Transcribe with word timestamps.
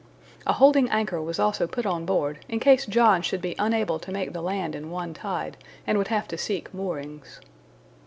A 0.47 0.53
holding 0.53 0.89
anchor 0.89 1.21
was 1.21 1.37
also 1.37 1.67
put 1.67 1.85
on 1.85 2.07
board 2.07 2.39
in 2.49 2.59
case 2.59 2.87
John 2.87 3.21
should 3.21 3.39
be 3.39 3.53
unable 3.59 3.99
to 3.99 4.11
make 4.11 4.33
the 4.33 4.41
land 4.41 4.73
in 4.73 4.89
one 4.89 5.13
tide, 5.13 5.57
and 5.85 5.95
would 5.99 6.07
have 6.07 6.27
to 6.29 6.39
seek 6.39 6.73
moorings. 6.73 7.39